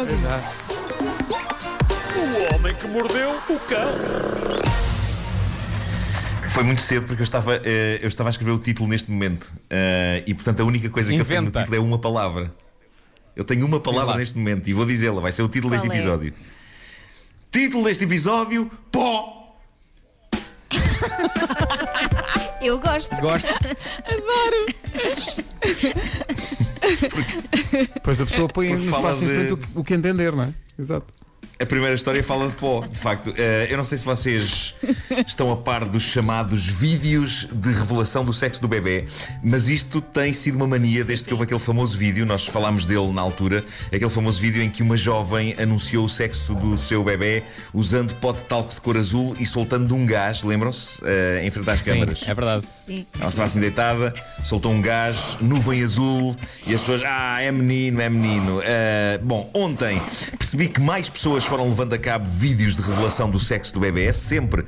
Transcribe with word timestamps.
sozinho. 0.00 0.28
O 2.16 2.54
homem 2.54 2.74
que 2.74 2.86
mordeu 2.88 3.30
o 3.30 3.58
cão. 3.60 3.92
Foi 6.48 6.64
muito 6.64 6.82
cedo 6.82 7.06
porque 7.06 7.22
eu 7.22 7.24
estava, 7.24 7.56
eh, 7.64 8.00
eu 8.02 8.08
estava 8.08 8.28
a 8.28 8.32
escrever 8.32 8.52
o 8.52 8.58
título 8.58 8.88
neste 8.88 9.10
momento. 9.10 9.50
Eh, 9.68 10.24
e 10.26 10.34
portanto 10.34 10.60
a 10.60 10.64
única 10.64 10.88
coisa 10.90 11.12
que 11.12 11.20
eu 11.20 11.24
tenho 11.24 11.42
no 11.42 11.48
Inventa. 11.48 11.60
título 11.60 11.76
é 11.76 11.80
uma 11.80 11.98
palavra. 11.98 12.52
Eu 13.36 13.44
tenho 13.44 13.64
uma 13.64 13.78
palavra 13.80 14.16
neste 14.16 14.36
momento 14.36 14.68
e 14.68 14.72
vou 14.72 14.84
dizê-la, 14.84 15.20
vai 15.20 15.32
ser 15.32 15.42
o 15.42 15.48
título 15.48 15.72
Qual 15.72 15.80
deste 15.80 15.94
é? 15.94 15.96
episódio. 15.96 16.34
Título 17.50 17.84
deste 17.84 18.04
episódio: 18.04 18.70
Pó! 18.90 19.56
Eu 22.60 22.78
gosto. 22.80 23.16
Gosto. 23.20 23.48
Pois 28.02 28.20
a 28.20 28.26
pessoa 28.26 28.48
põe 28.48 28.68
Porque 28.70 28.84
no 28.84 28.90
espaço 28.96 29.24
em 29.24 29.26
de- 29.28 29.34
frente 29.34 29.52
o 29.52 29.56
que- 29.56 29.68
o 29.76 29.84
que 29.84 29.94
entender, 29.94 30.32
não 30.32 30.44
é? 30.44 30.54
Exato. 30.78 31.12
A 31.60 31.66
primeira 31.66 31.94
história 31.94 32.24
fala 32.24 32.48
de 32.48 32.54
pó, 32.54 32.80
de 32.90 32.98
facto. 32.98 33.34
Eh, 33.36 33.66
eu 33.68 33.76
não 33.76 33.84
sei 33.84 33.98
se 33.98 34.04
vocês 34.06 34.74
estão 35.26 35.52
a 35.52 35.56
par 35.58 35.84
dos 35.84 36.02
chamados 36.02 36.64
vídeos 36.64 37.46
de 37.52 37.70
revelação 37.70 38.24
do 38.24 38.32
sexo 38.32 38.62
do 38.62 38.66
bebê, 38.66 39.04
mas 39.44 39.68
isto 39.68 40.00
tem 40.00 40.32
sido 40.32 40.56
uma 40.56 40.66
mania 40.66 41.04
desde 41.04 41.26
que 41.26 41.34
houve 41.34 41.44
aquele 41.44 41.60
famoso 41.60 41.98
vídeo, 41.98 42.24
nós 42.24 42.46
falámos 42.46 42.86
dele 42.86 43.12
na 43.12 43.20
altura, 43.20 43.62
aquele 43.88 44.08
famoso 44.08 44.40
vídeo 44.40 44.62
em 44.62 44.70
que 44.70 44.82
uma 44.82 44.96
jovem 44.96 45.54
anunciou 45.58 46.06
o 46.06 46.08
sexo 46.08 46.54
do 46.54 46.78
seu 46.78 47.04
bebê 47.04 47.42
usando 47.74 48.14
pó 48.14 48.32
de 48.32 48.40
talco 48.44 48.74
de 48.74 48.80
cor 48.80 48.96
azul 48.96 49.36
e 49.38 49.44
soltando 49.44 49.94
um 49.94 50.06
gás, 50.06 50.42
lembram-se? 50.42 50.98
Eh, 51.04 51.42
em 51.44 51.50
frente 51.50 51.68
às 51.68 51.80
Sim, 51.82 51.90
câmaras. 51.92 52.22
é 52.26 52.34
verdade. 52.34 52.66
Sim. 52.82 53.06
Ela 53.18 53.28
estava 53.28 53.46
assim 53.46 53.60
deitada, 53.60 54.14
soltou 54.42 54.72
um 54.72 54.80
gás, 54.80 55.36
nuvem 55.42 55.84
azul 55.84 56.34
e 56.66 56.74
as 56.74 56.80
pessoas, 56.80 57.02
ah, 57.04 57.42
é 57.42 57.52
menino, 57.52 58.00
é 58.00 58.08
menino. 58.08 58.62
Ah, 58.64 59.18
bom, 59.22 59.50
ontem 59.52 60.00
percebi 60.38 60.66
que 60.66 60.80
mais 60.80 61.06
pessoas 61.10 61.49
foram 61.50 61.68
levando 61.68 61.92
a 61.94 61.98
cabo 61.98 62.24
vídeos 62.26 62.76
de 62.76 62.82
revelação 62.82 63.28
do 63.28 63.36
sexo 63.36 63.74
do 63.74 63.80
bebê, 63.80 64.12
sempre 64.12 64.64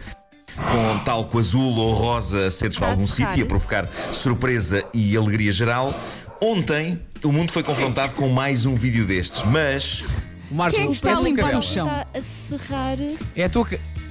com 0.56 0.98
talco 1.04 1.38
azul 1.38 1.76
ou 1.76 1.94
rosa 1.94 2.48
a 2.48 2.50
ser 2.50 2.70
para 2.72 2.80
Para 2.80 2.90
algum 2.90 3.06
sítio 3.06 3.38
e 3.38 3.42
a 3.42 3.46
provocar 3.46 3.88
surpresa 4.12 4.84
e 4.92 5.16
alegria 5.16 5.52
geral. 5.52 5.94
Ontem 6.40 7.00
o 7.22 7.30
mundo 7.30 7.52
foi 7.52 7.62
confrontado 7.62 8.14
com 8.14 8.28
mais 8.28 8.66
um 8.66 8.74
vídeo 8.74 9.06
destes, 9.06 9.44
mas 9.44 10.02
O 10.50 10.54
Marcos, 10.56 10.74
Quem 10.74 10.86
é 10.86 10.86
que 10.88 10.92
está 10.94 11.10
é 11.10 11.14
a 11.14 11.20
limpar 11.20 11.54
o 11.54 11.62
chão? 11.62 11.86
Está 11.86 12.06
a 12.12 12.20
serrar. 12.20 12.98
É 13.36 13.44
a 13.44 13.48
tua, 13.48 13.68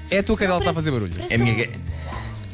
é 0.10 0.20
a 0.20 0.24
tua 0.24 0.38
cadela 0.38 0.60
que 0.60 0.62
está 0.62 0.72
a 0.72 0.74
fazer 0.74 0.92
barulho. 0.92 1.14
parece 1.14 1.34
a 1.34 1.38
minha, 1.40 1.70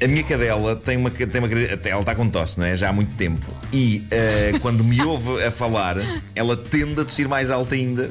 a 0.03 0.07
minha 0.07 0.23
cadela 0.23 0.75
tem 0.77 0.97
uma, 0.97 1.11
tem 1.11 1.27
uma. 1.39 1.47
Ela 1.87 1.99
está 1.99 2.15
com 2.15 2.27
tosse, 2.27 2.59
não 2.59 2.65
é? 2.65 2.75
Já 2.75 2.89
há 2.89 2.93
muito 2.93 3.15
tempo. 3.15 3.45
E 3.71 4.03
eh, 4.09 4.53
quando 4.63 4.83
me 4.83 4.99
ouve 4.99 5.43
a 5.43 5.51
falar, 5.51 5.97
ela 6.33 6.57
tende 6.57 7.01
a 7.01 7.05
tossir 7.05 7.29
mais 7.29 7.51
alto 7.51 7.75
ainda. 7.75 8.09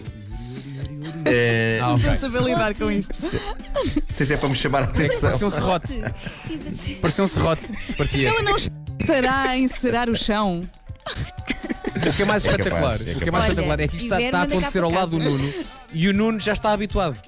Ah, 1.82 1.92
ok. 1.92 2.10
Não 2.10 2.18
saber 2.18 2.42
lidar 2.42 2.74
com 2.74 2.90
isto. 2.90 3.12
Não 3.14 4.02
sei 4.10 4.26
se 4.26 4.34
é 4.34 4.36
para 4.36 4.48
me 4.48 4.54
chamar 4.54 4.82
a 4.82 4.84
atenção. 4.86 5.28
Parecia 5.30 5.46
um 5.46 5.50
serrote. 5.50 6.02
Parecia 7.00 7.24
um 7.24 7.28
serrote. 7.28 7.62
Parecia. 7.96 8.28
Ela 8.28 8.42
não 8.42 8.56
estará 8.56 9.40
a 9.42 9.58
encerar 9.58 10.08
o 10.10 10.16
chão. 10.16 10.68
O 11.96 12.12
que 12.16 12.22
é 12.22 12.24
mais 12.26 12.44
É 12.44 12.50
capaz, 12.50 12.60
espetacular, 12.66 12.92
é 12.92 12.94
o 12.94 12.98
que 13.04 13.10
é 13.10 13.14
capaz. 13.14 13.32
mais 13.32 13.44
Olha, 13.44 13.48
espetacular 13.52 13.80
é 13.80 13.88
que 13.88 13.96
isto 13.96 14.00
se 14.00 14.06
está, 14.06 14.20
está 14.22 14.38
a 14.40 14.42
acontecer 14.42 14.82
ao 14.82 14.90
lado 14.90 15.10
do. 15.10 15.18
Nuno 15.18 15.52
e 15.92 16.08
o 16.08 16.12
Nuno 16.14 16.38
já 16.40 16.52
está 16.52 16.72
habituado. 16.72 17.20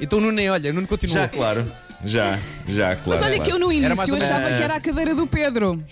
Então 0.00 0.18
o 0.18 0.22
Nuno 0.22 0.32
nem 0.32 0.50
olha, 0.50 0.70
o 0.70 0.74
Nuno 0.74 0.86
continua. 0.86 1.14
Já, 1.14 1.28
claro. 1.28 1.72
Já, 2.04 2.38
já, 2.66 2.96
claro. 2.96 3.20
Mas 3.20 3.22
olha 3.22 3.36
claro. 3.36 3.42
que 3.44 3.50
eu 3.52 3.58
no 3.58 3.72
início 3.72 3.96
menos- 4.14 4.24
achava 4.24 4.46
que 4.56 4.62
era 4.62 4.74
a 4.76 4.80
cadeira 4.80 5.14
do 5.14 5.26
Pedro. 5.26 5.82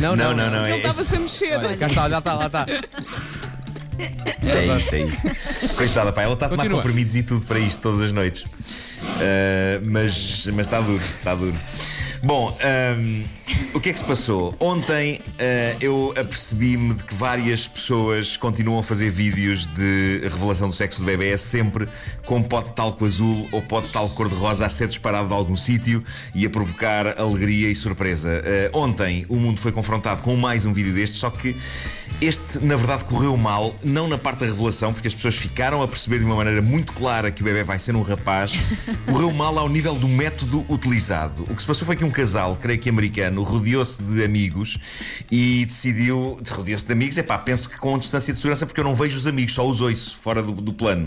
Não, 0.00 0.16
Não, 0.16 0.34
não, 0.34 0.50
não. 0.50 0.66
Ele 0.66 0.76
É, 0.76 0.86
estava-se 0.86 1.14
a 1.16 1.20
mexer. 1.20 1.56
Olha, 1.58 1.76
cá 1.76 1.86
está, 1.86 2.08
já 2.08 2.18
está, 2.18 2.34
lá 2.34 2.46
está. 2.46 2.66
É 4.42 4.76
isso, 4.76 4.94
é 4.94 5.02
isso. 5.02 5.74
Coitada, 5.76 6.12
pá, 6.12 6.22
ela 6.22 6.34
está 6.34 6.46
a 6.46 6.48
tomar 6.48 6.62
Continua. 6.62 6.82
comprimidos 6.82 7.16
e 7.16 7.22
tudo 7.22 7.46
para 7.46 7.58
isto 7.58 7.80
todas 7.80 8.02
as 8.02 8.12
noites. 8.12 8.44
Eh, 9.20 9.80
mas, 9.84 10.46
mas 10.48 10.66
está 10.66 10.80
duro, 10.80 11.02
está 11.18 11.34
duro. 11.34 11.56
Bom, 12.24 12.56
ahm, 12.62 13.24
o 13.74 13.80
que 13.80 13.90
é 13.90 13.92
que 13.92 13.98
se 13.98 14.04
passou? 14.04 14.54
Ontem 14.60 15.18
eh, 15.40 15.74
eu 15.80 16.14
apercebi-me 16.16 16.94
de 16.94 17.02
que 17.02 17.14
várias 17.16 17.66
pessoas 17.66 18.36
continuam 18.36 18.78
a 18.78 18.82
fazer 18.84 19.10
vídeos 19.10 19.66
de 19.66 20.20
revelação 20.22 20.68
do 20.68 20.74
sexo 20.74 21.00
do 21.00 21.04
bebê 21.04 21.36
sempre 21.36 21.88
com 22.24 22.40
pó 22.40 22.60
de 22.62 22.70
talco 22.74 23.04
azul 23.04 23.48
ou 23.50 23.60
pó 23.60 23.80
de 23.80 23.88
talco 23.88 24.14
cor-de-rosa 24.14 24.64
a 24.64 24.68
ser 24.68 24.86
disparado 24.86 25.26
de 25.26 25.34
algum 25.34 25.56
sítio 25.56 26.04
e 26.32 26.46
a 26.46 26.50
provocar 26.50 27.18
alegria 27.18 27.68
e 27.68 27.74
surpresa. 27.74 28.40
Eh, 28.44 28.70
ontem 28.72 29.26
o 29.28 29.34
mundo 29.34 29.58
foi 29.58 29.72
confrontado 29.72 30.22
com 30.22 30.36
mais 30.36 30.64
um 30.64 30.72
vídeo 30.72 30.94
destes, 30.94 31.18
só 31.18 31.28
que 31.28 31.56
este, 32.22 32.64
na 32.64 32.76
verdade, 32.76 33.04
correu 33.04 33.36
mal, 33.36 33.74
não 33.82 34.06
na 34.06 34.16
parte 34.16 34.40
da 34.40 34.46
revelação, 34.46 34.92
porque 34.92 35.08
as 35.08 35.14
pessoas 35.14 35.34
ficaram 35.34 35.82
a 35.82 35.88
perceber 35.88 36.20
de 36.20 36.24
uma 36.24 36.36
maneira 36.36 36.62
muito 36.62 36.92
clara 36.92 37.32
que 37.32 37.42
o 37.42 37.44
bebê 37.44 37.64
vai 37.64 37.80
ser 37.80 37.96
um 37.96 38.02
rapaz. 38.02 38.52
Correu 39.10 39.32
mal 39.32 39.58
ao 39.58 39.68
nível 39.68 39.96
do 39.96 40.06
método 40.06 40.64
utilizado. 40.68 41.42
O 41.50 41.56
que 41.56 41.60
se 41.60 41.66
passou 41.66 41.84
foi 41.84 41.96
que 41.96 42.04
um 42.04 42.10
casal, 42.12 42.56
creio 42.60 42.78
que 42.78 42.88
americano, 42.88 43.42
rodeou-se 43.42 44.00
de 44.00 44.22
amigos 44.22 44.78
e 45.32 45.64
decidiu. 45.64 46.38
Rodeou-se 46.48 46.86
de 46.86 46.92
amigos, 46.92 47.18
é 47.18 47.24
pá, 47.24 47.38
penso 47.38 47.68
que 47.68 47.76
com 47.76 47.98
distância 47.98 48.32
de 48.32 48.38
segurança, 48.38 48.66
porque 48.66 48.78
eu 48.78 48.84
não 48.84 48.94
vejo 48.94 49.18
os 49.18 49.26
amigos, 49.26 49.54
só 49.54 49.66
os 49.66 49.80
ouço 49.80 50.16
fora 50.22 50.40
do, 50.40 50.52
do 50.52 50.72
plano. 50.72 51.06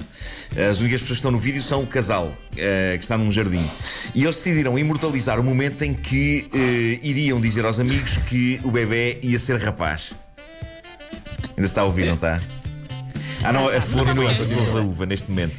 As 0.70 0.82
únicas 0.82 1.00
pessoas 1.00 1.08
que 1.08 1.14
estão 1.14 1.32
no 1.32 1.40
vídeo 1.40 1.62
são 1.62 1.82
o 1.82 1.88
casal, 1.88 2.36
eh, 2.58 2.96
que 2.98 3.06
está 3.06 3.18
num 3.18 3.32
jardim. 3.32 3.66
E 4.14 4.24
eles 4.24 4.36
decidiram 4.36 4.78
imortalizar 4.78 5.40
o 5.40 5.44
momento 5.44 5.82
em 5.84 5.94
que 5.94 6.50
eh, 6.54 7.00
iriam 7.02 7.40
dizer 7.40 7.64
aos 7.64 7.80
amigos 7.80 8.18
que 8.18 8.60
o 8.66 8.72
bebê 8.72 9.18
ia 9.22 9.40
ser 9.40 9.58
rapaz. 9.62 10.14
Ainda 11.58 11.68
se 11.68 11.72
está 11.72 11.82
a 11.82 11.86
ouvir, 11.86 12.06
não 12.08 12.16
está? 12.16 12.42
Ah, 13.44 13.54
não, 13.54 13.70
a 13.70 13.80
flor 13.82 14.06
foi 14.16 14.28
a 14.32 14.36
flor 14.36 14.74
da 14.74 14.82
uva 14.82 15.06
neste 15.06 15.30
momento. 15.30 15.56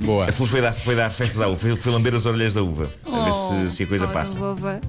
Boa. 0.00 0.28
A 0.28 0.32
flor 0.32 0.48
foi 0.48 0.60
dar, 0.62 0.72
foi 0.72 0.94
dar 0.96 1.10
festas 1.10 1.40
à 1.40 1.48
uva, 1.48 1.58
foi, 1.58 1.76
foi 1.76 1.92
lamber 1.92 2.14
as 2.14 2.24
orelhas 2.24 2.54
da 2.54 2.62
uva, 2.62 2.88
a 3.10 3.24
ver 3.24 3.34
se, 3.34 3.76
se 3.76 3.82
a 3.82 3.86
coisa 3.86 4.06
Oh, 4.06 4.12
passa. 4.12 4.38
boba. 4.38 4.80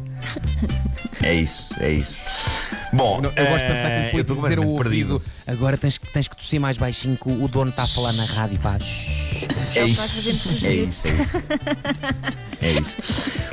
É 1.24 1.34
isso, 1.34 1.74
é 1.80 1.90
isso. 1.92 2.18
Bom, 2.94 3.20
Não, 3.22 3.32
eu 3.36 3.46
gosto 3.48 3.66
de 3.66 3.72
pensar 3.74 3.90
que 3.90 3.96
eh, 3.96 4.04
lhe 4.06 4.12
foi 4.12 4.20
eu 4.20 4.22
estou 4.22 4.36
dizer 4.36 4.58
ao 4.60 4.76
perdido. 4.78 5.22
Agora 5.48 5.78
tens, 5.78 5.98
que- 5.98 6.08
tens 6.14 6.28
que 6.28 6.36
tossir 6.36 6.60
mais 6.62 6.78
baixinho 6.78 7.18
que 7.18 7.30
o 7.30 7.48
dono 7.48 7.72
está 7.72 7.84
a 7.84 7.88
falar 7.88 8.14
na 8.14 8.24
rádio 8.26 8.56
e 8.56 8.58
faz. 8.58 8.84
É 9.76 9.80
É 9.80 9.84
o 9.84 9.86
que 9.86 9.92
isso, 9.92 10.66
é 10.66 10.74
isso, 10.74 11.08
é 11.08 11.12
isso. 11.22 11.38
É 12.62 12.72
isso. 12.74 12.96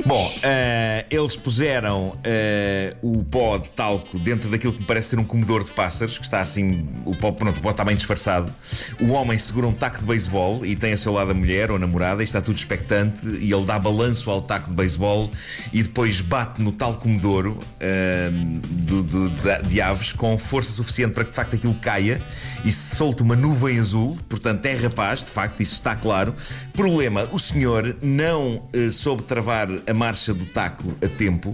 Bom, 0.05 0.33
eh, 0.43 1.05
eles 1.09 1.35
puseram 1.37 2.17
eh, 2.23 2.93
o 3.01 3.23
pó 3.23 3.57
de 3.57 3.69
talco 3.69 4.19
dentro 4.19 4.49
daquilo 4.49 4.73
que 4.73 4.79
me 4.79 4.85
parece 4.85 5.09
ser 5.09 5.19
um 5.19 5.23
comedor 5.23 5.63
de 5.63 5.71
pássaros, 5.71 6.17
que 6.17 6.23
está 6.25 6.41
assim, 6.41 6.87
o 7.05 7.15
pó, 7.15 7.31
pronto, 7.31 7.57
o 7.57 7.61
pó 7.61 7.71
está 7.71 7.85
bem 7.85 7.95
disfarçado. 7.95 8.53
O 8.99 9.11
homem 9.11 9.37
segura 9.37 9.67
um 9.67 9.73
taco 9.73 9.99
de 9.99 10.05
beisebol 10.05 10.65
e 10.65 10.75
tem 10.75 10.91
a 10.93 10.97
seu 10.97 11.13
lado 11.13 11.31
a 11.31 11.33
mulher 11.33 11.69
ou 11.71 11.77
a 11.77 11.79
namorada, 11.79 12.21
e 12.21 12.25
está 12.25 12.41
tudo 12.41 12.57
expectante, 12.57 13.25
e 13.25 13.51
ele 13.53 13.65
dá 13.65 13.79
balanço 13.79 14.29
ao 14.29 14.41
taco 14.41 14.69
de 14.69 14.75
beisebol 14.75 15.31
e 15.71 15.81
depois 15.83 16.19
bate 16.19 16.61
no 16.61 16.71
tal 16.73 16.95
comedouro 16.95 17.57
eh, 17.79 18.29
do- 18.31 19.03
do- 19.03 19.29
da- 19.29 19.59
de 19.59 19.81
aves 19.81 20.11
com 20.11 20.37
força 20.37 20.71
suficiente 20.71 21.13
para 21.13 21.23
que 21.23 21.29
de 21.31 21.35
facto 21.35 21.55
aquilo 21.55 21.75
caia 21.75 22.21
e 22.65 22.71
se 22.71 22.95
solte 22.95 23.21
uma 23.21 23.35
nuvem 23.37 23.79
azul, 23.79 24.17
portanto 24.27 24.65
é 24.65 24.73
rapaz, 24.73 25.23
de 25.23 25.31
facto, 25.31 25.61
isso 25.61 25.73
está 25.75 25.95
claro. 25.95 26.35
Problema, 26.73 27.23
o 27.31 27.39
senhor 27.39 27.95
não 28.01 28.63
eh, 28.73 28.89
soube 28.97 29.23
travar 29.23 29.67
a 29.85 29.93
marcha 29.93 30.33
do 30.33 30.45
taco 30.47 30.95
a 31.01 31.07
tempo. 31.07 31.53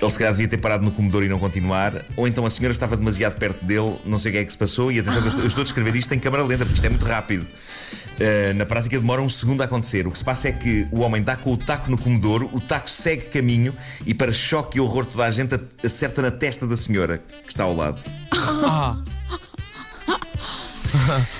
Ele 0.00 0.10
se 0.12 0.18
calhar 0.18 0.32
devia 0.32 0.46
ter 0.46 0.58
parado 0.58 0.84
no 0.84 0.92
comedor 0.92 1.24
e 1.24 1.28
não 1.28 1.40
continuar, 1.40 2.04
ou 2.16 2.28
então 2.28 2.46
a 2.46 2.50
senhora 2.50 2.70
estava 2.70 2.96
demasiado 2.96 3.36
perto 3.36 3.64
dele, 3.64 3.98
não 4.04 4.16
sei 4.16 4.30
o 4.30 4.32
que 4.34 4.38
é 4.38 4.44
que 4.44 4.52
se 4.52 4.58
passou, 4.58 4.92
e 4.92 5.00
atenção, 5.00 5.20
eu 5.22 5.26
estou, 5.26 5.42
eu 5.42 5.48
estou 5.48 5.60
a 5.62 5.64
descrever 5.64 5.96
isto 5.96 6.14
em 6.14 6.20
câmara 6.20 6.44
lenta, 6.44 6.64
porque 6.64 6.76
isto 6.76 6.84
é 6.84 6.88
muito 6.88 7.04
rápido. 7.04 7.42
Uh, 7.42 8.54
na 8.54 8.64
prática 8.64 8.98
demora 8.98 9.20
um 9.22 9.28
segundo 9.28 9.60
a 9.60 9.64
acontecer. 9.64 10.06
O 10.06 10.12
que 10.12 10.18
se 10.18 10.24
passa 10.24 10.48
é 10.48 10.52
que 10.52 10.86
o 10.92 11.00
homem 11.00 11.20
dá 11.20 11.36
com 11.36 11.52
o 11.52 11.56
taco 11.56 11.90
no 11.90 11.98
comedouro, 11.98 12.48
o 12.52 12.60
taco 12.60 12.88
segue 12.88 13.26
caminho 13.26 13.74
e, 14.06 14.14
para 14.14 14.32
choque 14.32 14.78
e 14.78 14.80
horror 14.80 15.04
toda 15.04 15.24
a 15.24 15.30
gente, 15.32 15.58
acerta 15.84 16.22
na 16.22 16.30
testa 16.30 16.64
da 16.64 16.76
senhora 16.76 17.20
que 17.44 17.48
está 17.48 17.64
ao 17.64 17.74
lado. 17.74 18.00
Ah, 18.32 19.02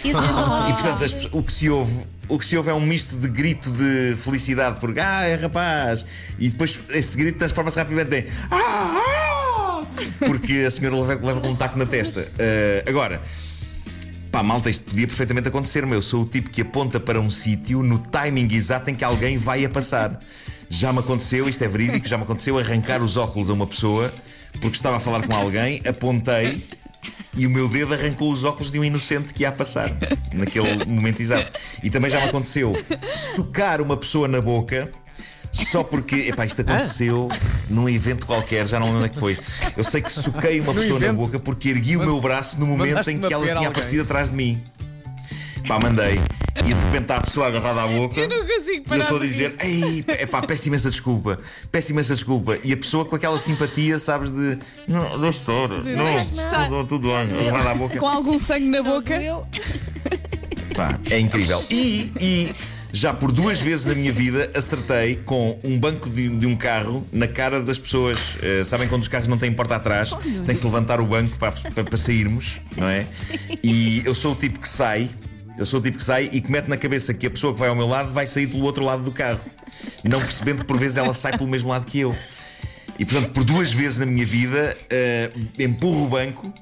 E 0.04 0.10
a 0.10 0.12
senhora 0.12 0.32
lá 0.32 0.70
E 0.70 0.72
portanto, 0.72 1.04
as 1.04 1.24
o 1.32 1.42
que 1.42 1.52
se 1.52 1.68
ouve. 1.68 2.06
O 2.28 2.38
que 2.38 2.44
se 2.44 2.56
ouve 2.56 2.70
é 2.70 2.74
um 2.74 2.80
misto 2.80 3.16
de 3.16 3.28
grito 3.28 3.70
de 3.70 4.16
felicidade 4.16 4.78
porque 4.80 5.00
ah, 5.00 5.24
é 5.24 5.34
rapaz! 5.34 6.04
E 6.38 6.50
depois 6.50 6.78
esse 6.90 7.16
grito 7.16 7.38
transforma-se 7.38 7.78
rapidamente 7.78 8.16
em 8.16 8.30
ah, 8.50 8.94
ah! 8.96 9.86
Porque 10.18 10.64
a 10.66 10.70
senhora 10.70 10.96
leva, 10.96 11.26
leva 11.26 11.40
com 11.40 11.48
um 11.48 11.56
taco 11.56 11.78
na 11.78 11.86
testa. 11.86 12.20
Uh, 12.20 12.88
agora, 12.88 13.22
pá, 14.30 14.42
malta, 14.42 14.68
isto 14.68 14.84
podia 14.84 15.06
perfeitamente 15.06 15.48
acontecer, 15.48 15.86
meu. 15.86 15.96
Eu 15.96 16.02
sou 16.02 16.22
o 16.22 16.26
tipo 16.26 16.50
que 16.50 16.60
aponta 16.60 17.00
para 17.00 17.18
um 17.18 17.30
sítio 17.30 17.82
no 17.82 17.98
timing 17.98 18.52
exato 18.52 18.90
em 18.90 18.94
que 18.94 19.04
alguém 19.04 19.38
vai 19.38 19.64
a 19.64 19.68
passar. 19.68 20.20
Já 20.68 20.92
me 20.92 20.98
aconteceu, 20.98 21.48
isto 21.48 21.64
é 21.64 21.68
verídico, 21.68 22.06
já 22.06 22.18
me 22.18 22.24
aconteceu 22.24 22.58
arrancar 22.58 23.00
os 23.00 23.16
óculos 23.16 23.48
a 23.48 23.54
uma 23.54 23.66
pessoa 23.66 24.12
porque 24.60 24.76
estava 24.76 24.96
a 24.96 25.00
falar 25.00 25.26
com 25.26 25.34
alguém, 25.34 25.80
apontei 25.86 26.64
e 27.38 27.46
o 27.46 27.50
meu 27.50 27.68
dedo 27.68 27.94
arrancou 27.94 28.30
os 28.32 28.44
óculos 28.44 28.70
de 28.70 28.78
um 28.78 28.84
inocente 28.84 29.32
que 29.32 29.42
ia 29.44 29.48
a 29.48 29.52
passar 29.52 29.90
naquele 30.34 30.84
momento 30.84 31.20
exato. 31.22 31.56
E 31.82 31.88
também 31.88 32.10
já 32.10 32.20
me 32.20 32.28
aconteceu 32.28 32.72
socar 33.34 33.80
uma 33.80 33.96
pessoa 33.96 34.28
na 34.28 34.40
boca. 34.40 34.90
Só 35.50 35.82
porque, 35.82 36.14
epá, 36.28 36.44
isto 36.44 36.60
aconteceu 36.60 37.28
num 37.70 37.88
evento 37.88 38.26
qualquer, 38.26 38.66
já 38.66 38.78
não 38.78 38.86
lembro 38.86 39.00
onde 39.00 39.06
é 39.06 39.14
que 39.14 39.18
foi. 39.18 39.38
Eu 39.76 39.82
sei 39.82 40.02
que 40.02 40.12
soquei 40.12 40.60
uma 40.60 40.74
No 40.74 40.80
pessoa 40.80 40.98
na 41.00 41.06
evento? 41.06 41.16
boca 41.18 41.38
porque 41.40 41.70
ergui 41.70 41.96
o 41.96 42.00
meu 42.00 42.20
braço 42.20 42.60
no 42.60 42.66
momento 42.66 43.08
em 43.08 43.18
que 43.18 43.32
ela 43.32 43.44
tinha 43.44 43.54
alguém? 43.54 43.66
aparecido 43.68 44.02
atrás 44.02 44.28
de 44.28 44.36
mim. 44.36 44.62
Pá, 45.66 45.78
mandei. 45.80 46.20
E 46.60 46.74
de 46.74 46.84
repente 46.84 47.02
está 47.02 47.16
a 47.16 47.20
pessoa 47.20 47.46
agarrada 47.48 47.82
à 47.82 47.86
boca. 47.86 48.20
Eu 48.20 48.28
não 48.28 48.46
consigo 48.46 48.70
E 48.72 48.76
eu 48.76 48.82
parar. 48.84 49.02
estou 49.04 49.18
a 49.18 49.20
dizer, 49.26 49.54
ei, 49.60 50.04
é 50.08 50.26
pá, 50.26 50.42
peço 50.42 50.68
imensa 50.68 50.90
desculpa, 50.90 51.38
peço 51.72 51.92
imensa 51.92 52.14
desculpa. 52.14 52.58
E 52.64 52.72
a 52.72 52.76
pessoa 52.76 53.04
com 53.04 53.16
aquela 53.16 53.38
simpatia, 53.38 53.98
sabes, 53.98 54.30
de. 54.30 54.58
Não, 54.86 55.16
não, 55.16 55.20
Deixa 55.20 56.30
estar. 56.42 56.70
não, 56.70 56.84
tudo 56.86 57.08
bem, 57.08 57.38
agarrada 57.48 57.70
à 57.70 57.74
boca. 57.74 57.98
Com 57.98 58.08
algum 58.08 58.38
sangue 58.38 58.66
na 58.66 58.82
boca. 58.82 59.14
Pá, 60.76 60.98
é 61.10 61.18
incrível. 61.18 61.64
E, 61.70 62.12
e 62.20 62.54
já 62.92 63.12
por 63.12 63.32
duas 63.32 63.60
vezes 63.60 63.84
na 63.84 63.94
minha 63.94 64.12
vida 64.12 64.50
acertei 64.54 65.16
com 65.16 65.58
um 65.64 65.78
banco 65.78 66.08
de, 66.08 66.28
de 66.28 66.46
um 66.46 66.56
carro 66.56 67.06
na 67.12 67.26
cara 67.26 67.60
das 67.60 67.78
pessoas. 67.78 68.36
Eh, 68.42 68.62
sabem 68.64 68.88
quando 68.88 69.02
os 69.02 69.08
carros 69.08 69.28
não 69.28 69.36
têm 69.38 69.52
porta 69.52 69.76
atrás? 69.76 70.10
Tem 70.46 70.54
que 70.54 70.58
se 70.58 70.64
levantar 70.66 71.00
o 71.00 71.04
banco 71.06 71.36
para, 71.38 71.52
para, 71.52 71.84
para 71.84 71.96
sairmos, 71.96 72.60
não 72.76 72.88
é? 72.88 73.06
E 73.62 74.02
eu 74.04 74.14
sou 74.14 74.32
o 74.32 74.36
tipo 74.36 74.58
que 74.60 74.68
sai. 74.68 75.10
Eu 75.58 75.66
sou 75.66 75.80
o 75.80 75.82
tipo 75.82 75.98
que 75.98 76.04
sai 76.04 76.30
e 76.32 76.40
que 76.40 76.50
mete 76.50 76.68
na 76.68 76.76
cabeça 76.76 77.12
que 77.12 77.26
a 77.26 77.30
pessoa 77.30 77.52
que 77.52 77.58
vai 77.58 77.68
ao 77.68 77.74
meu 77.74 77.88
lado 77.88 78.12
vai 78.12 78.28
sair 78.28 78.46
pelo 78.46 78.62
outro 78.62 78.84
lado 78.84 79.02
do 79.02 79.10
carro. 79.10 79.40
Não 80.04 80.20
percebendo 80.20 80.58
que 80.58 80.64
por 80.64 80.78
vezes 80.78 80.96
ela 80.96 81.12
sai 81.12 81.36
pelo 81.36 81.50
mesmo 81.50 81.68
lado 81.68 81.84
que 81.84 81.98
eu. 81.98 82.14
E 82.96 83.04
portanto, 83.04 83.32
por 83.32 83.44
duas 83.44 83.72
vezes 83.72 83.98
na 83.98 84.06
minha 84.06 84.24
vida, 84.24 84.76
eh, 84.88 85.30
empurro 85.58 86.06
o 86.06 86.08
banco 86.08 86.52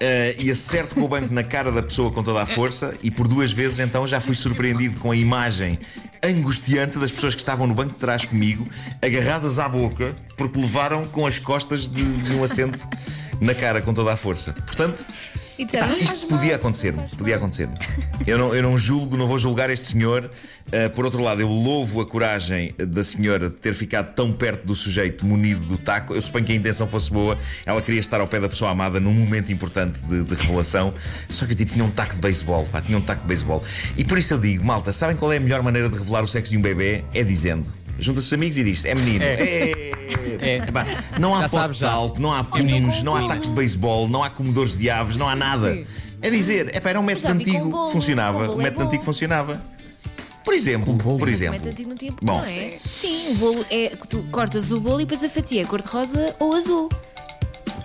eh, 0.00 0.34
e 0.38 0.50
acerto 0.50 0.94
com 0.94 1.02
o 1.02 1.08
banco 1.08 1.32
na 1.32 1.42
cara 1.42 1.70
da 1.70 1.82
pessoa 1.82 2.10
com 2.10 2.22
toda 2.22 2.42
a 2.42 2.46
força, 2.46 2.94
e 3.02 3.10
por 3.10 3.28
duas 3.28 3.52
vezes 3.52 3.78
então 3.78 4.06
já 4.06 4.20
fui 4.20 4.34
surpreendido 4.34 4.98
com 4.98 5.10
a 5.10 5.16
imagem 5.16 5.78
angustiante 6.22 6.98
das 6.98 7.12
pessoas 7.12 7.34
que 7.34 7.40
estavam 7.40 7.66
no 7.66 7.74
banco 7.74 7.92
de 7.94 7.98
trás 8.00 8.24
comigo, 8.24 8.66
agarradas 9.00 9.58
à 9.58 9.68
boca, 9.68 10.16
porque 10.36 10.58
levaram 10.58 11.04
com 11.04 11.26
as 11.26 11.38
costas 11.38 11.86
de, 11.86 12.02
de 12.02 12.32
um 12.32 12.42
assento 12.42 12.78
na 13.40 13.54
cara 13.54 13.80
com 13.80 13.92
toda 13.94 14.12
a 14.12 14.16
força. 14.16 14.52
Portanto, 14.52 15.04
e 15.58 15.64
disseram, 15.64 15.96
isto 15.96 16.28
mal, 16.28 16.38
podia 16.38 16.52
não 16.52 16.56
acontecer-me, 16.56 16.98
faz 16.98 17.14
podia 17.14 17.34
mal. 17.34 17.42
acontecer-me. 17.44 17.74
Eu 18.26 18.38
não, 18.38 18.54
eu 18.54 18.62
não 18.62 18.78
julgo, 18.78 19.16
não 19.16 19.26
vou 19.26 19.38
julgar 19.38 19.70
este 19.70 19.86
senhor. 19.92 20.30
Uh, 20.68 20.90
por 20.94 21.04
outro 21.04 21.22
lado, 21.22 21.40
eu 21.40 21.48
louvo 21.48 22.00
a 22.00 22.06
coragem 22.06 22.74
da 22.78 23.04
senhora 23.04 23.50
de 23.50 23.56
ter 23.56 23.74
ficado 23.74 24.14
tão 24.14 24.32
perto 24.32 24.66
do 24.66 24.74
sujeito 24.74 25.24
munido 25.26 25.60
do 25.60 25.78
taco. 25.78 26.14
Eu 26.14 26.22
suponho 26.22 26.44
que 26.44 26.52
a 26.52 26.54
intenção 26.54 26.86
fosse 26.86 27.10
boa. 27.10 27.38
Ela 27.66 27.82
queria 27.82 28.00
estar 28.00 28.20
ao 28.20 28.26
pé 28.26 28.40
da 28.40 28.48
pessoa 28.48 28.70
amada 28.70 28.98
num 28.98 29.12
momento 29.12 29.52
importante 29.52 29.98
de, 30.00 30.24
de 30.24 30.34
revelação. 30.34 30.92
Só 31.28 31.46
que 31.46 31.52
o 31.52 31.56
tipo 31.56 31.72
tinha 31.72 31.84
um 31.84 31.90
taco 31.90 32.14
de 32.14 32.20
beisebol, 32.20 32.66
pá, 32.72 32.80
tinha 32.80 32.96
um 32.96 33.02
taco 33.02 33.22
de 33.22 33.28
beisebol. 33.28 33.62
E 33.96 34.04
por 34.04 34.18
isso 34.18 34.34
eu 34.34 34.38
digo, 34.38 34.64
malta, 34.64 34.92
sabem 34.92 35.16
qual 35.16 35.32
é 35.32 35.36
a 35.36 35.40
melhor 35.40 35.62
maneira 35.62 35.88
de 35.88 35.96
revelar 35.96 36.22
o 36.22 36.26
sexo 36.26 36.50
de 36.50 36.58
um 36.58 36.62
bebê? 36.62 37.04
É 37.12 37.22
dizendo. 37.22 37.66
Junta-se 37.98 38.26
os 38.26 38.32
amigos 38.32 38.58
e 38.58 38.64
diz: 38.64 38.84
é 38.84 38.94
menino. 38.94 39.24
É. 39.24 39.93
Epá, 40.68 40.86
não 41.18 41.34
há 41.34 41.42
Já 41.42 41.48
sabes 41.48 41.78
de 41.78 42.20
não 42.20 42.32
há 42.32 42.44
punhos, 42.44 43.02
não 43.02 43.16
há 43.16 43.26
tacos 43.28 43.48
de 43.48 43.54
beisebol, 43.54 44.08
não 44.08 44.22
há 44.22 44.30
comedores 44.30 44.76
de 44.76 44.90
aves, 44.90 45.16
não 45.16 45.28
há 45.28 45.34
nada. 45.36 45.76
É 46.22 46.30
dizer, 46.30 46.74
epá, 46.74 46.90
era 46.90 47.00
um 47.00 47.02
método 47.02 47.28
já 47.28 47.34
vi 47.34 47.44
com 47.44 47.50
antigo 47.50 47.70
bolo, 47.70 47.86
que 47.86 47.92
funcionava. 47.92 48.38
bolo 48.46 48.56
O 48.56 48.60
é 48.60 48.64
método 48.64 48.80
bom. 48.82 48.86
antigo 48.88 49.02
funcionava. 49.04 49.60
Por 50.44 50.52
exemplo, 50.54 50.96
por 50.98 51.28
exemplo. 51.28 51.52
método 51.54 51.70
antigo 51.70 51.88
não 51.88 51.96
tinha 51.96 52.12
Bom. 52.22 52.38
não 52.38 52.44
é? 52.44 52.78
Sim, 52.88 53.32
o 53.32 53.34
bolo 53.36 53.64
é 53.70 53.88
que 53.88 54.06
tu 54.08 54.22
cortas 54.30 54.70
o 54.70 54.80
bolo 54.80 55.00
e 55.00 55.04
depois 55.04 55.24
a 55.24 55.28
fatia 55.28 55.62
é 55.62 55.64
cor-de-rosa 55.64 56.34
ou 56.38 56.54
azul. 56.54 56.88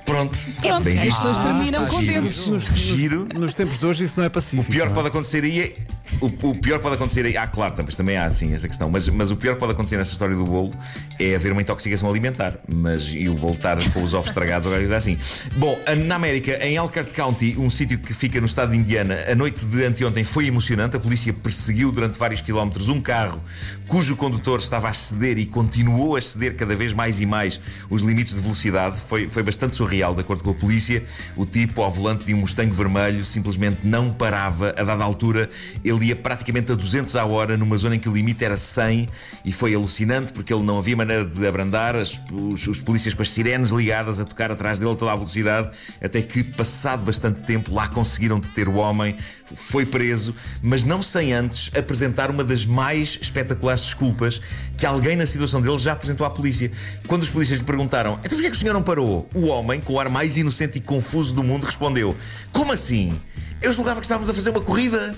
Pronto. 0.06 0.38
Pronto, 0.62 0.84
Bem 0.84 0.98
é 0.98 1.02
visto. 1.02 1.28
As 1.28 1.38
pessoas 1.38 1.38
terminam 1.46 1.86
com 1.88 2.00
giro. 2.00 2.22
dentes. 2.22 2.48
Nos, 2.48 2.64
Giro. 2.64 3.28
nos, 3.32 3.40
nos 3.42 3.54
tempos 3.54 3.78
de 3.78 3.86
hoje 3.86 4.04
isso 4.06 4.16
não 4.18 4.24
é 4.24 4.28
O 4.28 4.64
pior 4.64 4.86
não 4.86 4.92
é? 4.92 4.96
pode 4.96 5.08
acontecer 5.08 5.44
aí 5.44 5.60
é. 5.62 5.78
O, 6.22 6.26
o 6.50 6.56
pior 6.56 6.80
pode 6.80 6.96
acontecer. 6.96 7.38
Ah, 7.38 7.48
claro, 7.48 7.74
mas 7.78 7.96
também 7.96 8.18
há 8.18 8.26
assim 8.26 8.54
essa 8.54 8.68
questão. 8.68 8.90
Mas, 8.90 9.08
mas 9.10 9.32
o 9.32 9.36
pior 9.36 9.56
pode 9.56 9.74
acontecer 9.74 9.98
nessa 9.98 10.12
história 10.12 10.36
do 10.36 10.46
bolo 10.46 10.74
é 11.20 11.36
haver 11.36 11.52
uma 11.52 11.62
intoxicação 11.62 12.10
alimentar. 12.10 12.58
Mas 12.68 13.14
e 13.14 13.30
o 13.30 13.36
bolo 13.36 13.54
estar 13.54 13.78
com 13.92 14.04
os 14.04 14.14
ovos 14.14 14.28
estragados 14.28 14.66
ou 14.66 14.74
coisa 14.74 14.96
assim. 14.96 15.18
Bom, 15.56 15.78
na 16.06 16.16
América, 16.16 16.64
em 16.66 16.76
Elkhart 16.76 17.12
County, 17.14 17.56
um 17.58 17.70
sítio 17.70 17.98
que 18.00 18.14
fica 18.14 18.40
no 18.40 18.46
estado 18.46 18.72
de 18.72 18.78
Indiana, 18.78 19.18
a 19.30 19.36
noite 19.36 19.66
de 19.66 19.84
anteontem 19.84 20.24
foi 20.24 20.48
emocionante. 20.48 20.96
A 20.96 21.00
polícia 21.00 21.34
perseguiu 21.34 21.92
durante 21.92 22.18
vários 22.18 22.42
quilómetros 22.42 22.90
um 22.90 23.02
carro 23.02 23.44
cujo 23.88 24.16
condutor 24.16 24.60
estava 24.60 24.88
a 24.88 24.94
ceder 24.94 25.38
e 25.38 25.46
continuou 25.46 26.16
a 26.16 26.22
ceder 26.22 26.56
cada 26.56 26.76
vez 26.76 26.94
mais 26.94 27.20
e 27.20 27.26
mais 27.26 27.60
os 27.90 28.02
limites 28.02 28.36
de 28.36 28.42
velocidade. 28.42 29.02
Foi, 29.02 29.28
foi 29.30 29.44
bastante 29.44 29.76
surreal, 29.76 30.14
de 30.14 30.22
acordo 30.22 30.44
com 30.44 30.52
a 30.52 30.54
polícia. 30.54 31.04
O 31.36 31.46
tipo, 31.46 31.82
ao 31.82 31.92
volante 31.92 32.26
de 32.26 32.34
um 32.34 32.38
Mustang 32.38 32.72
vermelho, 32.72 33.24
simplesmente 33.26 33.80
não 33.84 34.12
parava. 34.12 34.74
A 34.78 34.84
dada 34.84 35.04
altura, 35.04 35.50
ele 35.84 35.99
ia 36.04 36.16
praticamente 36.16 36.72
a 36.72 36.76
200 36.76 37.16
à 37.16 37.26
hora, 37.26 37.58
numa 37.58 37.78
zona 37.78 37.96
em 37.96 38.00
que 38.00 38.08
o 38.10 38.14
limite 38.14 38.44
era 38.44 38.58
100, 38.58 39.08
e 39.46 39.52
foi 39.52 39.74
alucinante 39.74 40.32
porque 40.34 40.54
ele 40.54 40.64
não 40.64 40.78
havia 40.78 40.96
maneira 40.96 41.26
de 41.26 41.48
abrandar. 41.48 41.96
As- 41.96 42.20
os, 42.32 42.68
os 42.68 42.82
polícias 42.82 43.14
com 43.14 43.22
as 43.22 43.32
sirenes 43.32 43.70
ligadas 43.72 44.20
a 44.20 44.26
tocar 44.26 44.52
atrás 44.52 44.80
dele 44.80 44.92
a 44.92 44.96
toda 44.96 45.12
a 45.12 45.16
velocidade, 45.16 45.70
até 46.02 46.22
que, 46.22 46.44
passado 46.44 47.04
bastante 47.06 47.42
tempo, 47.42 47.74
lá 47.74 47.88
conseguiram 47.88 48.40
deter 48.40 48.68
o 48.68 48.76
homem. 48.76 49.16
Foi 49.54 49.86
preso, 49.86 50.36
mas 50.62 50.84
não 50.84 51.02
sem 51.02 51.34
antes 51.34 51.72
apresentar 51.76 52.30
uma 52.30 52.44
das 52.44 52.66
mais 52.66 53.18
espetaculares 53.22 53.82
desculpas 53.82 54.40
que 54.78 54.86
alguém 54.86 55.16
na 55.16 55.26
situação 55.26 55.60
dele 55.62 55.78
já 55.78 55.94
apresentou 55.94 56.26
à 56.26 56.30
polícia. 56.30 56.72
Quando 57.08 57.24
os 57.24 57.30
polícias 57.30 57.60
lhe 57.60 57.66
perguntaram: 57.66 58.14
então 58.24 58.30
porquê 58.38 58.48
é 58.48 58.52
que 58.52 58.56
o 58.58 58.60
senhor 58.60 58.74
não 58.74 58.84
parou? 58.84 59.28
O 59.34 59.48
homem, 59.48 59.82
com 59.82 59.94
o 59.94 60.00
ar 60.00 60.08
mais 60.10 60.38
inocente 60.38 60.78
e 60.78 60.82
confuso 60.82 61.34
do 61.34 61.44
mundo, 61.44 61.66
respondeu: 61.66 62.16
Como 62.52 62.72
assim? 62.72 63.20
Eu 63.62 63.74
julgava 63.74 64.00
que 64.00 64.06
estávamos 64.06 64.30
a 64.30 64.34
fazer 64.34 64.52
uma 64.52 64.62
corrida. 64.62 65.18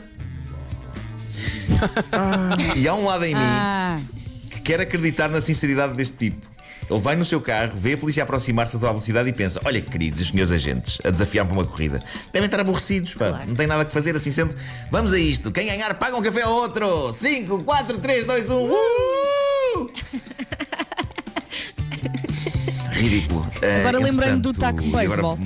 E 2.75 2.87
há 2.87 2.93
um 2.93 3.05
lado 3.05 3.25
em 3.25 3.33
mim 3.33 3.41
Ah, 3.41 3.99
que 4.49 4.59
quer 4.61 4.79
acreditar 4.81 5.27
na 5.29 5.41
sinceridade 5.41 5.93
deste 5.93 6.17
tipo. 6.17 6.51
Ele 6.89 6.99
vai 6.99 7.15
no 7.15 7.23
seu 7.23 7.39
carro, 7.39 7.71
vê 7.75 7.93
a 7.93 7.97
polícia 7.97 8.21
aproximar-se 8.21 8.75
a 8.75 8.79
toda 8.79 8.89
a 8.89 8.93
velocidade 8.93 9.29
e 9.29 9.33
pensa: 9.33 9.61
Olha, 9.63 9.79
queridos, 9.81 10.19
os 10.19 10.27
senhores 10.27 10.51
agentes, 10.51 10.97
a 11.05 11.09
desafiar 11.09 11.45
para 11.45 11.53
uma 11.53 11.65
corrida. 11.65 12.03
Devem 12.33 12.45
estar 12.47 12.59
aborrecidos, 12.59 13.13
pá. 13.13 13.29
Claro. 13.29 13.47
Não 13.47 13.55
tem 13.55 13.65
nada 13.65 13.85
que 13.85 13.93
fazer 13.93 14.13
assim 14.15 14.29
sendo. 14.31 14.53
Vamos 14.89 15.13
a 15.13 15.19
isto. 15.19 15.51
Quem 15.51 15.67
ganhar, 15.67 15.93
paga 15.93 16.17
um 16.17 16.21
café 16.21 16.41
ao 16.41 16.51
outro. 16.51 17.13
5, 17.13 17.63
4, 17.63 17.97
3, 17.99 18.25
2, 18.25 18.49
1. 18.49 18.53
Uh! 18.53 19.91
Ridículo. 22.91 23.47
Eh, 23.61 23.79
Agora 23.79 23.99
lembrei-me 23.99 24.39
do 24.39 24.51
taco 24.53 24.81
de 24.81 24.89
beisebol. 24.89 25.39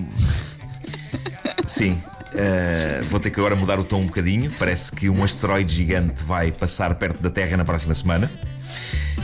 Sim. 1.68 1.98
Eh, 2.38 3.02
vou 3.10 3.20
ter 3.20 3.30
que 3.30 3.40
agora 3.40 3.56
mudar 3.56 3.80
o 3.80 3.84
tom 3.84 4.02
um 4.02 4.06
bocadinho. 4.06 4.52
Parece 4.58 4.92
que 4.92 5.10
um 5.10 5.24
asteroide 5.24 5.74
gigante 5.74 6.24
vai 6.24 6.52
passar 6.52 6.94
perto 6.96 7.22
da 7.22 7.30
Terra 7.30 7.58
na 7.58 7.66
próxima 7.66 7.94
semana. 7.94 8.30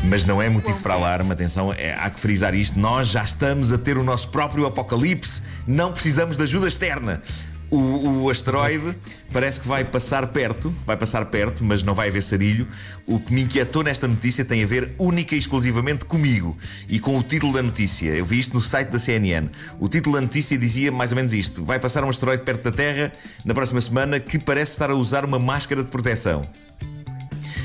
Mas 0.04 0.26
não 0.26 0.42
é 0.42 0.50
motivo 0.50 0.80
para 0.82 0.94
alarme, 0.96 1.32
atenção, 1.32 1.74
é- 1.74 1.94
há 1.94 2.10
que 2.10 2.20
frisar 2.20 2.56
isto. 2.56 2.80
Nós 2.80 3.10
já 3.10 3.24
estamos 3.24 3.72
a 3.72 3.78
ter 3.78 3.98
o 3.98 4.04
nosso 4.04 4.30
próprio 4.30 4.66
apocalipse, 4.66 5.42
não 5.68 5.92
precisamos 5.92 6.38
de 6.38 6.44
ajuda 6.44 6.68
externa. 6.68 7.22
O, 7.72 8.24
o 8.24 8.30
asteroide 8.30 8.98
parece 9.32 9.62
que 9.62 9.68
vai 9.68 9.86
passar 9.86 10.28
perto, 10.28 10.76
vai 10.86 10.98
passar 10.98 11.26
perto, 11.28 11.64
mas 11.64 11.82
não 11.82 11.96
vai 11.96 12.10
haver 12.10 12.22
sarilho. 12.22 12.68
O 13.08 13.18
que 13.18 13.34
me 13.34 13.44
inquietou 13.44 13.82
nesta 13.82 14.10
notícia 14.10 14.44
tem 14.44 14.62
a 14.62 14.68
ver 14.68 14.94
única 15.00 15.36
e 15.36 15.40
exclusivamente 15.40 16.04
comigo 16.04 16.58
e 16.90 17.00
com 17.00 17.18
o 17.18 17.24
título 17.24 17.54
da 17.54 17.64
notícia. 17.64 18.10
Eu 18.10 18.26
vi 18.26 18.40
isto 18.40 18.54
no 18.54 18.62
site 18.62 18.90
da 18.90 19.00
CNN. 19.00 19.48
O 19.80 19.88
título 19.88 20.16
da 20.16 20.22
notícia 20.22 20.58
dizia 20.58 20.92
mais 20.92 21.14
ou 21.14 21.16
menos 21.16 21.34
isto: 21.34 21.64
Vai 21.64 21.80
passar 21.80 22.04
um 22.04 22.10
asteroide 22.10 22.44
perto 22.44 22.64
da 22.64 22.72
Terra 22.72 23.14
na 23.46 23.54
próxima 23.54 23.80
semana 23.80 24.20
que 24.20 24.38
parece 24.38 24.74
estar 24.74 24.92
a 24.92 24.96
usar 24.96 25.24
uma 25.24 25.40
máscara 25.40 25.82
de 25.82 25.90
proteção. 25.90 26.46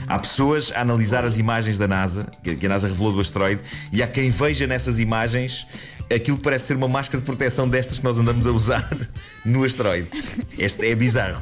Há 0.09 0.19
pessoas 0.19 0.71
a 0.75 0.81
analisar 0.83 1.25
as 1.25 1.37
imagens 1.37 1.77
da 1.79 1.89
NASA, 1.89 2.29
que 2.43 2.65
a 2.65 2.69
NASA 2.69 2.89
revelou 2.89 3.13
do 3.13 3.21
asteroide, 3.21 3.61
e 3.93 4.03
há 4.03 4.07
quem 4.07 4.31
veja 4.31 4.67
nessas 4.67 5.01
imagens 5.01 5.67
aquilo 6.15 6.37
que 6.37 6.43
parece 6.45 6.67
ser 6.67 6.77
uma 6.77 6.87
máscara 6.87 7.19
de 7.21 7.27
proteção 7.27 7.69
destas 7.69 7.99
que 7.99 8.05
nós 8.05 8.17
andamos 8.17 8.47
a 8.47 8.53
usar 8.53 8.89
no 9.45 9.65
asteroide. 9.65 10.09
Este 10.57 10.87
é 10.87 10.95
bizarro. 10.95 11.41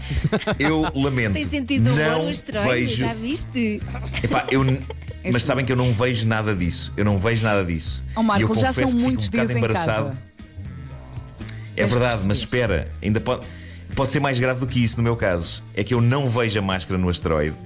Eu 0.59 0.87
lamento. 0.95 1.35
Tem 1.35 1.45
sentido 1.45 1.91
humor 1.91 1.99
não 1.99 2.27
o 2.27 2.29
asteroide, 2.31 2.87
vejo. 2.87 2.97
já 3.05 3.13
viste? 3.13 3.83
Epá, 4.23 4.47
eu 4.51 4.63
É 4.63 4.79
mas 5.27 5.37
assim. 5.37 5.45
sabem 5.47 5.65
que 5.67 5.73
eu 5.73 5.77
não 5.77 5.93
vejo 5.93 6.27
nada 6.27 6.57
disso. 6.57 6.91
Eu 6.97 7.05
não 7.05 7.19
vejo 7.19 7.45
nada 7.45 7.63
disso. 7.65 8.03
Ó 8.17 8.23
Marco, 8.23 8.41
e 8.41 8.45
eu 8.45 8.49
já 8.57 8.69
confesso 8.69 8.75
são 8.75 8.85
que 8.85 8.91
fico 8.93 9.03
muitos 9.03 9.27
um 9.27 9.31
bocado 9.31 9.47
dias 9.47 9.57
em 9.57 9.59
embaraçado. 9.59 10.07
casa. 10.07 10.23
É 11.77 11.85
verdade, 11.87 12.23
mas 12.27 12.39
espera, 12.39 12.89
ainda 13.03 13.21
pode, 13.21 13.45
pode 13.97 14.13
ser 14.13 14.21
mais 14.21 14.39
grave 14.39 14.61
do 14.61 14.67
que 14.67 14.83
isso 14.83 14.97
no 14.97 15.03
meu 15.03 15.17
caso. 15.17 15.63
É 15.75 15.85
que 15.85 15.93
eu 15.93 16.01
não 16.01 16.29
vejo 16.31 16.59
a 16.59 16.63
máscara 16.63 16.97
no 16.99 17.09
asteroide 17.11 17.57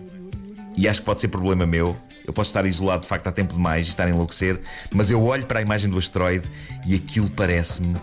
e 0.79 0.87
acho 0.87 1.01
que 1.01 1.07
pode 1.07 1.21
ser 1.21 1.27
problema 1.27 1.67
meu. 1.67 1.97
Eu 2.25 2.33
posso 2.33 2.51
estar 2.51 2.65
isolado 2.65 3.03
de 3.03 3.09
facto 3.09 3.27
há 3.27 3.33
tempo 3.33 3.53
demais 3.53 3.87
e 3.87 3.89
estar 3.89 4.05
a 4.07 4.11
enlouquecer, 4.11 4.61
mas 4.93 5.11
eu 5.11 5.21
olho 5.25 5.45
para 5.45 5.59
a 5.59 5.63
imagem 5.63 5.91
do 5.91 5.99
asteroide 5.99 6.47
e 6.87 6.95
aquilo 6.95 7.29
parece-me 7.31 7.97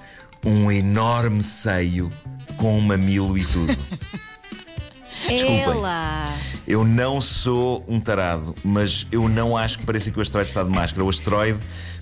um 0.43 0.69
enorme 0.69 1.41
seio 1.41 2.11
com 2.57 2.77
um 2.77 2.81
mamilo 2.81 3.37
e 3.37 3.45
tudo. 3.45 3.75
Desculpem. 5.25 5.61
Ela. 5.61 6.33
Eu 6.67 6.83
não 6.83 7.21
sou 7.21 7.85
um 7.87 7.99
tarado, 7.99 8.53
mas 8.63 9.07
eu 9.09 9.29
não 9.29 9.55
acho 9.55 9.79
que 9.79 9.85
pareça 9.85 10.11
que 10.11 10.19
o 10.19 10.21
asteroide 10.21 10.49
está 10.49 10.61
de 10.63 10.69
máscara. 10.69 11.03
O 11.05 11.09
asteroide 11.09 11.59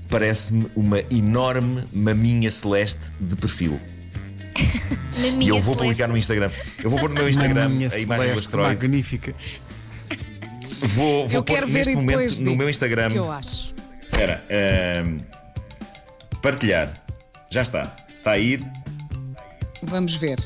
parece-me 0.10 0.66
uma 0.76 1.00
enorme 1.12 1.84
maminha 1.94 2.50
celeste 2.50 3.02
de 3.20 3.36
perfil. 3.36 3.80
E 5.40 5.48
eu 5.48 5.56
vou 5.56 5.62
celeste. 5.62 5.78
publicar 5.78 6.08
no 6.08 6.18
Instagram. 6.18 6.50
Eu 6.84 6.90
vou 6.90 7.00
pôr 7.00 7.08
no 7.10 7.16
meu 7.16 7.30
Instagram 7.30 7.70
Minha 7.70 7.88
a 7.90 8.00
imagem 8.00 8.08
do 8.08 8.08
celeste, 8.08 8.38
asteroide. 8.40 8.70
magnífica. 8.82 9.36
Vou, 10.84 11.28
vou 11.28 11.40
Eu 11.40 11.44
pôr 11.44 11.54
quero 11.56 11.68
ver 11.68 11.74
neste 11.86 11.96
momento 11.96 12.44
no 12.44 12.56
meu 12.56 12.68
o 12.68 12.70
Instagram. 12.70 13.12
que 13.12 13.18
eu 13.18 13.32
acho. 13.32 13.74
Espera, 14.02 14.44
ahm, 14.50 15.18
partilhar. 16.42 16.90
Já 17.50 17.62
está. 17.62 17.96
Está 18.10 18.32
a 18.32 18.38
ir? 18.38 18.64
Vamos 19.84 20.16
ver. 20.16 20.40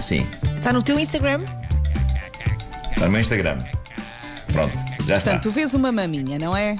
Sim. 0.00 0.26
Está 0.56 0.72
no 0.72 0.82
teu 0.82 0.98
Instagram? 0.98 1.42
Está 2.90 3.06
no 3.06 3.12
meu 3.12 3.20
Instagram. 3.20 3.62
Pronto, 4.52 4.76
já 5.06 5.18
está. 5.18 5.30
Portanto, 5.32 5.42
tu 5.42 5.50
vês 5.50 5.74
uma 5.74 5.92
maminha, 5.92 6.38
não 6.38 6.56
é? 6.56 6.76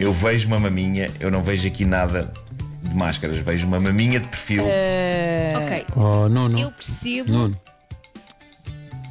Eu 0.00 0.12
vejo 0.12 0.46
uma 0.48 0.58
maminha, 0.60 1.10
eu 1.20 1.30
não 1.30 1.42
vejo 1.42 1.66
aqui 1.68 1.84
nada 1.84 2.30
de 2.82 2.94
máscaras, 2.94 3.36
vejo 3.38 3.66
uma 3.66 3.80
maminha 3.80 4.20
de 4.20 4.28
perfil. 4.28 4.64
Eh, 4.66 5.54
Ok. 5.56 5.84
Oh, 5.96 6.28
Nuno. 6.28 6.58
Eu 6.58 6.70
percebo. 6.72 7.30
Nuno. 7.32 7.60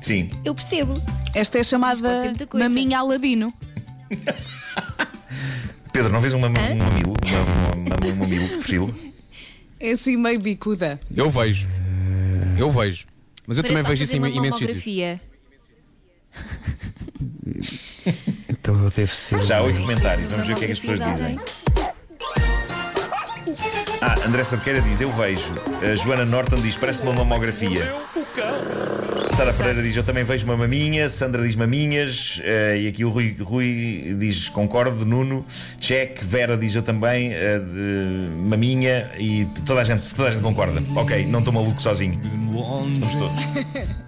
Sim, 0.01 0.29
Eu 0.45 0.55
percebo. 0.55 1.01
Esta 1.37 1.59
é 1.59 1.63
chamada 1.63 2.33
maminha 2.53 2.97
Aladino. 2.97 3.53
Pedro, 5.93 6.11
não 6.11 6.19
vês 6.19 6.33
um 6.33 6.39
mamilo? 6.39 7.13
Um 8.07 8.15
mamilo 8.15 8.47
de 8.47 8.53
perfil? 8.55 9.13
É 9.79 9.91
assim 9.91 10.17
meio 10.17 10.39
bicuda. 10.39 10.99
Eu 11.15 11.29
vejo. 11.29 11.69
Eu 12.57 12.71
vejo. 12.71 13.05
Mas 13.45 13.57
eu 13.57 13.63
Parece 13.63 13.75
também 13.75 13.83
vejo 13.83 14.03
isso 14.03 14.15
em 14.15 14.35
imensos 14.35 14.59
sítios. 14.59 15.19
Então 18.49 18.75
deve 18.89 19.07
ser. 19.07 19.41
Já 19.43 19.57
há 19.57 19.61
oito 19.63 19.79
comentários, 19.81 20.29
vamos 20.29 20.47
ver 20.47 20.53
o 20.53 20.55
que 20.57 20.63
é 20.63 20.67
que 20.67 20.73
as 20.73 20.79
pessoas 20.79 20.99
dizem. 20.99 21.39
Ah, 24.01 24.15
André 24.25 24.43
Cerqueira 24.43 24.81
diz: 24.81 24.99
Eu 25.01 25.11
vejo. 25.13 25.51
A 25.81 25.95
Joana 25.95 26.25
Norton 26.25 26.55
diz: 26.57 26.75
Parece 26.77 27.01
uma 27.01 27.13
mamografia. 27.13 27.93
Sara 29.27 29.53
Pereira 29.53 29.81
diz: 29.81 29.95
Eu 29.95 30.03
também 30.03 30.23
vejo 30.23 30.45
uma 30.45 30.57
maminha. 30.57 31.07
Sandra 31.09 31.43
diz 31.43 31.55
maminhas. 31.55 32.39
eh, 32.43 32.81
e 32.81 32.87
aqui 32.87 33.03
o 33.05 33.09
Rui, 33.09 33.35
Rui 33.39 34.15
diz: 34.19 34.49
Concordo. 34.49 35.05
Nuno. 35.05 35.45
Check. 35.79 36.23
Vera 36.23 36.57
diz: 36.57 36.75
Eu 36.75 36.81
também. 36.81 37.29
de 37.29 38.47
maminha. 38.47 39.11
E 39.17 39.45
toda 39.65 39.81
a, 39.81 39.83
gente, 39.83 40.03
toda 40.13 40.29
a 40.29 40.31
gente 40.31 40.41
concorda. 40.41 40.81
Ok, 40.95 41.25
não 41.27 41.39
estou 41.39 41.53
maluco 41.53 41.81
sozinho. 41.81 42.19
Estamos 42.93 43.15
todos. 43.15 43.97